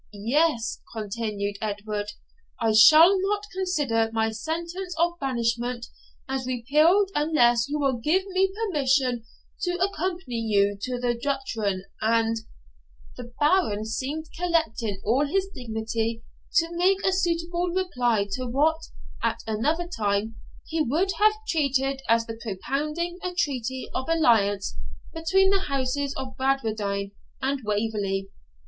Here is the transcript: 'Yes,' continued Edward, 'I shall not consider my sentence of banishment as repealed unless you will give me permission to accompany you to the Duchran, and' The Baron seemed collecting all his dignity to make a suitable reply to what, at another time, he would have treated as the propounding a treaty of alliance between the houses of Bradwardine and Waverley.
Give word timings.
'Yes,' 0.13 0.81
continued 0.95 1.57
Edward, 1.61 2.07
'I 2.59 2.71
shall 2.73 3.21
not 3.21 3.45
consider 3.53 4.09
my 4.11 4.31
sentence 4.31 4.95
of 4.97 5.19
banishment 5.19 5.85
as 6.27 6.47
repealed 6.47 7.11
unless 7.13 7.69
you 7.69 7.77
will 7.77 7.97
give 7.99 8.25
me 8.25 8.51
permission 8.51 9.23
to 9.61 9.75
accompany 9.77 10.37
you 10.39 10.75
to 10.81 10.97
the 10.99 11.13
Duchran, 11.13 11.83
and' 12.01 12.35
The 13.15 13.31
Baron 13.39 13.85
seemed 13.85 14.25
collecting 14.35 14.99
all 15.05 15.27
his 15.27 15.47
dignity 15.53 16.23
to 16.55 16.75
make 16.75 17.05
a 17.05 17.11
suitable 17.13 17.67
reply 17.67 18.27
to 18.31 18.47
what, 18.47 18.81
at 19.21 19.43
another 19.45 19.87
time, 19.87 20.33
he 20.65 20.81
would 20.81 21.11
have 21.19 21.33
treated 21.47 22.01
as 22.09 22.25
the 22.25 22.39
propounding 22.41 23.19
a 23.21 23.35
treaty 23.35 23.87
of 23.93 24.09
alliance 24.09 24.75
between 25.13 25.51
the 25.51 25.65
houses 25.69 26.15
of 26.15 26.35
Bradwardine 26.37 27.11
and 27.39 27.63
Waverley. 27.63 28.29